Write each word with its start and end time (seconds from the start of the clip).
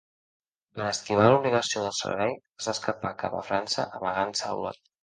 Per 0.77 0.83
esquivar 0.91 1.27
l’obligació 1.33 1.85
del 1.85 1.95
servei 1.99 2.35
es 2.39 2.71
va 2.71 2.77
escapar 2.77 3.17
cap 3.25 3.41
a 3.43 3.47
França 3.53 3.89
amagant-se 4.01 4.49
a 4.53 4.61
Olot. 4.63 4.87